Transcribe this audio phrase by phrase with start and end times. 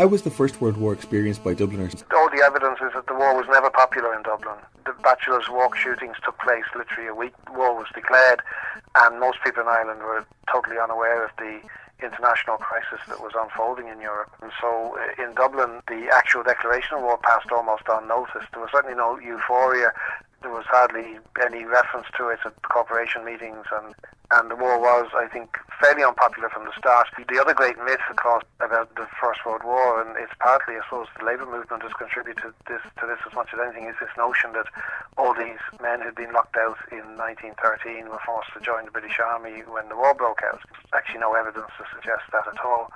[0.00, 2.06] How was the First World War experienced by Dubliners?
[2.16, 4.56] All the evidence is that the war was never popular in Dublin.
[4.86, 7.34] The Bachelor's Walk shootings took place literally a week.
[7.52, 8.40] War was declared,
[8.96, 11.60] and most people in Ireland were totally unaware of the
[12.02, 14.32] international crisis that was unfolding in Europe.
[14.40, 18.48] And so uh, in Dublin, the actual declaration of war passed almost unnoticed.
[18.52, 19.92] There was certainly no euphoria
[20.42, 23.94] there was hardly any reference to it at corporation meetings, and,
[24.32, 27.08] and the war was, I think, fairly unpopular from the start.
[27.16, 30.84] The other great myth, of course, about the First World War, and it's partly, I
[30.84, 34.12] suppose, the labour movement has contributed this, to this as much as anything, is this
[34.16, 34.66] notion that
[35.18, 39.20] all these men who'd been locked out in 1913 were forced to join the British
[39.20, 40.60] Army when the war broke out.
[40.64, 42.88] There's actually, no evidence to suggest that at all.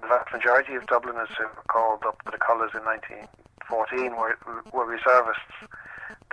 [0.00, 4.36] The vast majority of Dubliners who were called up to the colours in 1914 were,
[4.72, 5.64] were reservists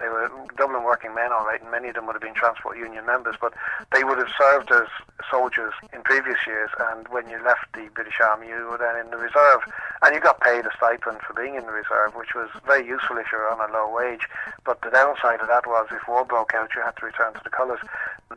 [0.01, 2.77] they were Dublin working men, all right, and many of them would have been Transport
[2.77, 3.53] Union members, but
[3.93, 4.87] they would have served as
[5.29, 6.69] soldiers in previous years.
[6.91, 9.61] And when you left the British Army, you were then in the reserve,
[10.01, 13.17] and you got paid a stipend for being in the reserve, which was very useful
[13.17, 14.27] if you were on a low wage.
[14.65, 17.41] But the downside of that was if war broke out, you had to return to
[17.43, 17.79] the colours.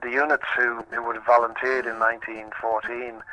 [0.03, 3.25] The units who, who would have volunteered in 1914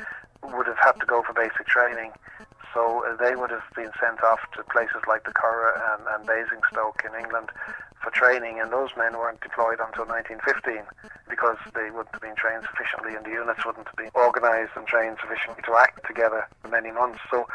[0.56, 2.12] would have had to go for basic training.
[2.74, 6.26] So uh, they would have been sent off to places like the Curragh and, and
[6.26, 7.50] Basingstoke in England
[8.02, 10.82] for training, and those men weren't deployed until 1915
[11.28, 14.86] because they wouldn't have been trained sufficiently, and the units wouldn't have been organised and
[14.86, 17.20] trained sufficiently to act together for many months.
[17.30, 17.46] So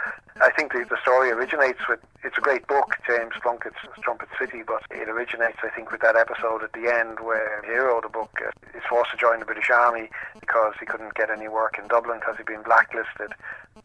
[0.42, 4.64] I think the, the story originates with it's a great book, James Plunkett's Strumpet City,
[4.66, 8.04] but it originates, I think, with that episode at the end where the hero of
[8.04, 11.48] the book uh, is forced to join the British Army because he couldn't get any
[11.48, 13.32] work in Dublin because he'd been blacklisted.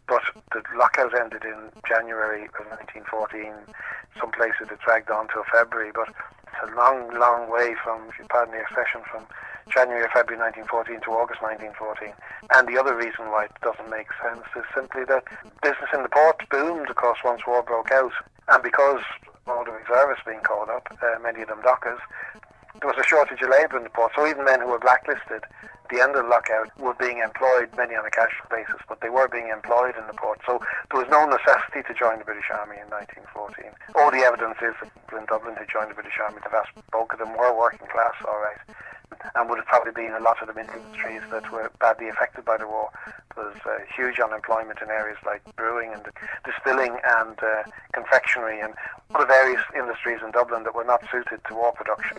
[0.08, 3.52] But the lockout ended in January of 1914.
[4.19, 6.08] Some places it dragged on till February, but
[6.53, 9.25] it's a long, long way from, if you pardon the expression, from
[9.72, 12.12] January or February 1914 to August 1914.
[12.53, 15.25] And the other reason why it doesn't make sense is simply that
[15.62, 18.12] business in the port boomed, of course, once war broke out.
[18.48, 19.00] And because
[19.47, 22.00] all the reservists being called up, uh, many of them dockers,
[22.81, 24.12] there was a shortage of labour in the port.
[24.14, 25.44] So even men who were blacklisted
[25.92, 29.12] the end of the lockout were being employed, many on a cash basis, but they
[29.12, 30.41] were being employed in the port.
[30.48, 30.58] So
[30.88, 33.69] there was no necessity to join the British Army in 1914.
[34.00, 37.12] All the evidence is that in Dublin who joined the British Army, the vast bulk
[37.12, 38.56] of them were working class, all right
[39.34, 42.44] and would have probably been a lot of them in industries that were badly affected
[42.44, 42.91] by the war.
[43.34, 46.04] There was uh, huge unemployment in areas like brewing and
[46.44, 48.75] distilling and uh, confectionery and
[49.14, 52.19] other various industries in Dublin that were not suited to war production.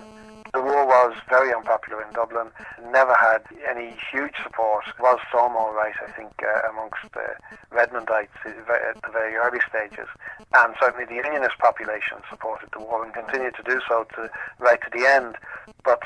[0.94, 2.50] Was very unpopular in Dublin,
[2.92, 4.86] never had any huge support.
[5.00, 7.34] Was some all right, I think, uh, amongst the
[7.72, 10.08] Redmondites at the very early stages.
[10.54, 14.80] And certainly the Unionist population supported the war and continued to do so to right
[14.84, 15.36] to the end.
[15.84, 16.04] But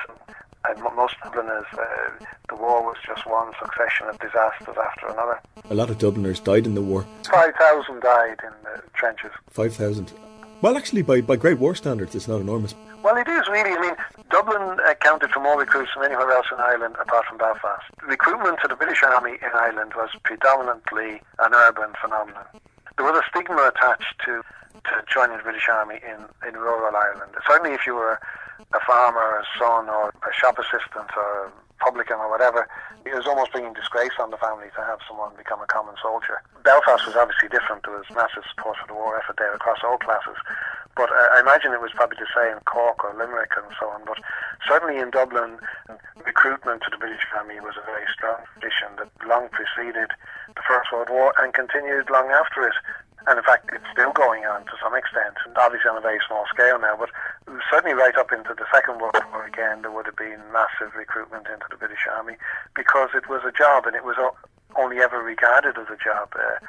[0.70, 5.42] and most Dubliners, uh, the war was just one succession of disasters after another.
[5.70, 7.06] A lot of Dubliners died in the war.
[7.30, 9.32] 5,000 died in the trenches.
[9.50, 10.14] 5,000.
[10.62, 12.74] Well, actually, by, by Great War standards, it's not enormous.
[13.04, 13.72] Well, it is really.
[13.72, 13.96] I mean,
[14.30, 17.84] Dublin accounted for more recruits than anywhere else in Ireland apart from Belfast.
[18.06, 22.46] Recruitment to the British Army in Ireland was predominantly an urban phenomenon.
[22.98, 24.42] There was a stigma attached to,
[24.84, 27.32] to joining the British Army in, in rural Ireland.
[27.48, 28.20] Certainly, if you were
[28.74, 31.52] a farmer, a son, or a shop assistant, or
[31.88, 32.68] a publican, or whatever,
[33.08, 36.44] it was almost bringing disgrace on the family to have someone become a common soldier.
[36.68, 37.88] Belfast was obviously different.
[37.88, 40.36] There was massive support for the war effort there across all classes.
[41.00, 43.88] But uh, I imagine it was probably the same in Cork or Limerick and so
[43.88, 44.04] on.
[44.04, 44.20] But
[44.68, 45.64] certainly in Dublin,
[46.26, 50.12] recruitment to the British Army was a very strong tradition that long preceded
[50.52, 52.76] the First World War and continued long after it.
[53.30, 56.20] And in fact, it's still going on to some extent, and obviously on a very
[56.28, 57.12] small scale now, but
[57.70, 61.48] certainly right up into the Second World War again, there would have been massive recruitment
[61.48, 62.36] into the British Army
[62.76, 64.18] because it was a job and it was
[64.76, 66.32] only ever regarded as a job.
[66.36, 66.60] Uh,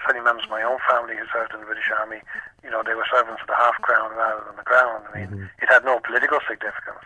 [0.00, 2.24] certainly members of my own family who served in the British Army,
[2.64, 5.02] you know, they were serving for the half crown rather than the crown.
[5.12, 5.62] I mean, mm-hmm.
[5.62, 7.04] it had no political significance,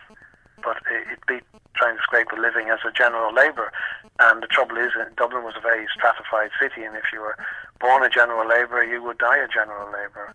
[0.63, 1.43] but it, it beat
[1.75, 3.71] trying to scrape a living as a general labourer.
[4.19, 7.37] And the trouble is, Dublin was a very stratified city, and if you were
[7.79, 10.33] born a general labourer, you would die a general labourer.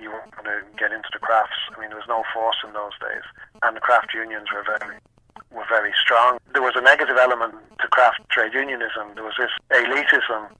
[0.00, 1.58] You weren't going to get into the crafts.
[1.74, 3.24] I mean, there was no force in those days,
[3.62, 4.98] and the craft unions were very
[5.50, 6.38] were very strong.
[6.52, 9.14] There was a negative element to craft trade unionism.
[9.14, 10.50] There was this elitism,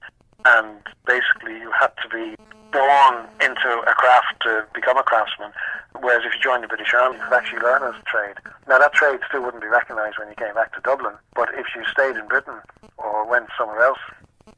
[0.45, 2.35] and basically you had to be
[2.71, 5.51] born into a craft to become a craftsman.
[5.99, 8.37] Whereas if you joined the British Army, you could actually learn as a trade.
[8.67, 11.67] Now that trade still wouldn't be recognised when you came back to Dublin, but if
[11.75, 12.61] you stayed in Britain
[12.97, 13.99] or went somewhere else,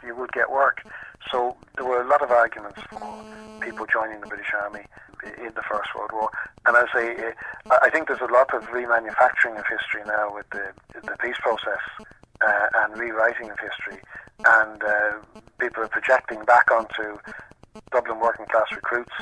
[0.03, 0.83] you would get work.
[1.29, 3.23] So there were a lot of arguments for
[3.61, 4.85] people joining the British Army
[5.37, 6.29] in the First World War.
[6.65, 7.31] And I say, eh,
[7.81, 10.71] I think there's a lot of remanufacturing of history now with the,
[11.01, 11.79] the peace process
[12.41, 14.01] uh, and rewriting of history.
[14.45, 17.19] And uh, people are projecting back onto
[17.91, 19.13] Dublin working class recruits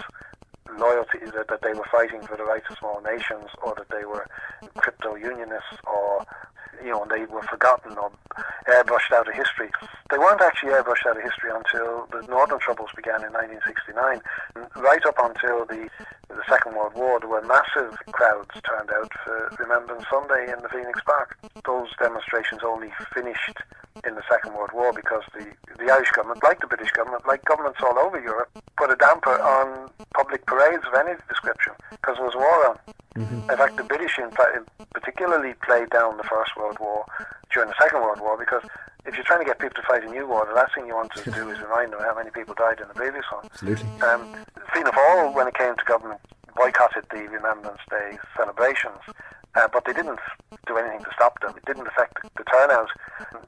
[0.77, 4.05] loyalty that, that they were fighting for the rights of small nations or that they
[4.05, 4.25] were
[4.77, 6.25] crypto unionists or
[6.83, 8.11] you know, they were forgotten or
[8.67, 9.69] airbrushed out of history.
[10.09, 14.21] They weren't actually airbrushed out of history until the Northern Troubles began in 1969.
[14.81, 15.85] Right up until the,
[16.29, 20.69] the Second World War, there were massive crowds turned out for Remembrance Sunday in the
[20.69, 21.37] Phoenix Park.
[21.63, 23.61] Those demonstrations only finished
[24.03, 25.45] in the Second World War because the,
[25.77, 29.37] the Irish government, like the British government, like governments all over Europe, put a damper
[29.39, 32.79] on public parades of any description because there was war on.
[33.19, 33.51] Mm-hmm.
[33.51, 34.31] In fact, the British in,
[34.93, 37.05] particularly played down the First World War
[37.51, 38.63] during the Second World War because
[39.05, 40.95] if you're trying to get people to fight a new war, the last thing you
[40.95, 43.45] want to do is remind them how many people died in the previous one.
[43.45, 43.89] Absolutely.
[44.01, 44.35] Um,
[44.71, 46.21] Fianna Fáil, when it came to government,
[46.55, 48.99] boycotted the Remembrance Day celebrations,
[49.55, 50.19] uh, but they didn't
[50.67, 51.53] do anything to stop them.
[51.57, 52.89] It didn't affect the, turnout.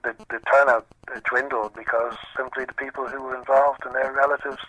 [0.03, 0.87] The, the turnout
[1.29, 4.59] dwindled because simply the people who were involved and their relatives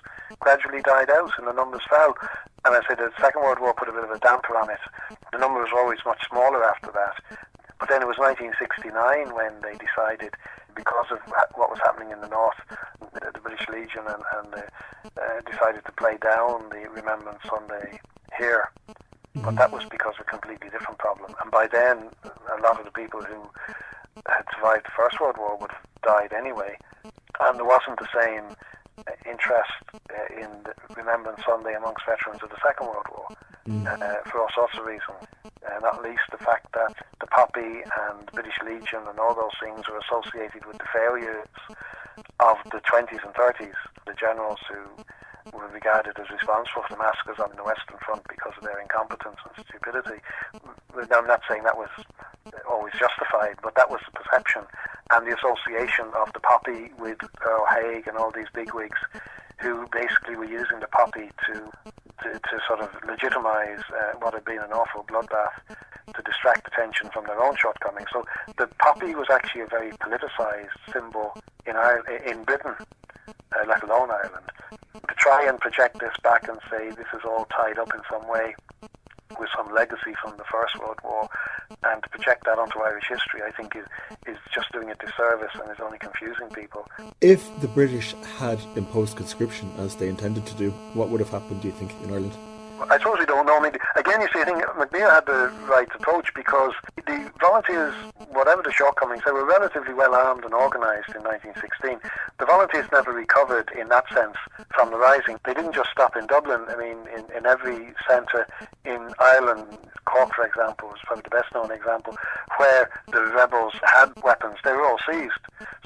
[0.40, 2.14] gradually died out and the numbers fell.
[2.64, 4.78] And I say the Second World War put a bit of a damper on it.
[5.32, 7.18] The numbers were always much smaller after that.
[7.80, 10.34] But then it was 1969 when they decided,
[10.76, 11.18] because of
[11.54, 12.54] what was happening in the north,
[13.12, 14.62] the, British Legion and, and
[15.18, 17.98] uh, decided to play down the Remembrance Sunday
[18.38, 18.70] here.
[19.34, 21.34] But that was because of a completely different problem.
[21.42, 23.50] And by then, a lot of the people who
[24.28, 26.76] had survived the First World War would have died anyway.
[27.40, 28.54] And there wasn't the same
[29.26, 29.72] interest
[30.10, 30.50] uh, in
[30.96, 33.28] Remembrance Sunday amongst veterans of the Second World War
[33.68, 33.86] mm.
[33.86, 35.22] uh, for all sorts of reasons.
[35.62, 39.86] Uh, not least the fact that the Poppy and British Legion and all those things
[39.88, 41.46] were associated with the failures
[42.40, 44.82] of the 20s and 30s, the generals who
[45.50, 49.38] were regarded as responsible for the massacres on the Western Front because of their incompetence
[49.42, 50.22] and stupidity.
[50.94, 51.90] I'm not saying that was
[52.68, 54.62] always justified, but that was the perception
[55.12, 58.98] and the association of the poppy with Earl Haig and all these bigwigs
[59.58, 61.70] who basically were using the poppy to
[62.22, 65.50] to, to sort of legitimise uh, what had been an awful bloodbath
[66.14, 68.06] to distract attention from their own shortcomings.
[68.12, 68.24] So
[68.58, 71.36] the poppy was actually a very politicised symbol
[71.66, 72.74] in Ireland, in Britain,
[73.28, 74.46] uh, let alone Ireland
[74.94, 78.28] to try and project this back and say this is all tied up in some
[78.28, 78.54] way
[79.38, 81.28] with some legacy from the First World War,
[81.84, 83.86] and to project that onto Irish history, I think is
[84.26, 86.86] is just doing a disservice and is only confusing people.
[87.20, 91.62] If the British had imposed conscription as they intended to do, what would have happened?
[91.62, 92.32] Do you think in Ireland?
[92.90, 93.58] I suppose we don't know.
[93.58, 96.72] I mean, again, you see, I think MacNeill had the right approach because
[97.06, 97.94] the volunteers,
[98.42, 102.00] whatever the shortcomings, they were relatively well armed and organised in 1916.
[102.40, 104.34] The volunteers never recovered in that sense
[104.74, 105.38] from the rising.
[105.46, 106.66] They didn't just stop in Dublin.
[106.66, 108.48] I mean, in, in every centre
[108.84, 112.16] in Ireland, Cork, for example, was probably the best known example,
[112.58, 115.38] where the rebels had weapons, they were all seized.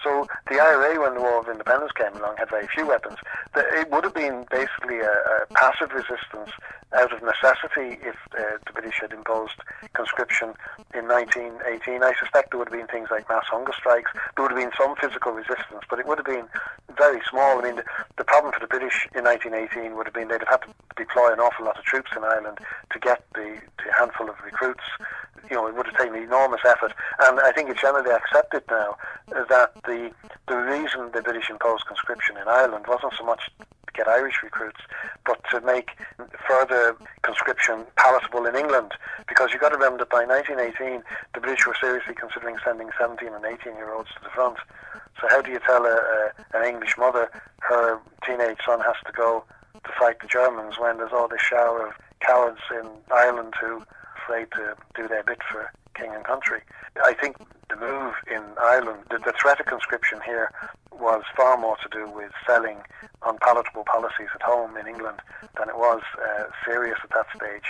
[0.02, 3.18] So the IRA, when the War of Independence came along, had very few weapons.
[3.54, 6.50] It would have been basically a, a passive resistance
[6.94, 9.60] out of necessity if uh, the British had imposed
[9.94, 10.54] conscription
[10.94, 12.02] in 1918.
[12.02, 14.10] I suspect there would have been things like mass hunger strikes.
[14.36, 16.48] There would have been some physical resistance, but it would have been
[16.96, 17.58] very small.
[17.58, 17.84] I mean, the,
[18.16, 21.32] the problem for the British in 1918 would have been they'd have had to deploy
[21.32, 22.58] an awful lot of troops in Ireland
[22.92, 24.84] to get the, the handful of recruits.
[25.50, 28.96] You know, it would have taken enormous effort, and I think it's generally accepted now
[29.28, 30.10] that the
[30.48, 33.50] the reason the British imposed conscription in Ireland wasn't so much
[33.96, 34.80] get Irish recruits,
[35.24, 35.90] but to make
[36.46, 38.92] further conscription palatable in England.
[39.28, 41.02] Because you've got to remember that by 1918,
[41.34, 44.58] the British were seriously considering sending 17 and 18 year olds to the front.
[45.20, 49.12] So how do you tell a, a, an English mother her teenage son has to
[49.12, 53.82] go to fight the Germans when there's all this shower of cowards in Ireland who
[54.16, 56.60] afraid to do their bit for king and country?
[57.04, 57.36] I think
[57.68, 60.52] the move in Ireland, the, the threat of conscription here
[60.92, 62.78] was far more to do with selling
[63.24, 65.20] unpalatable policies at home in England
[65.58, 67.64] than it was uh, serious at that stage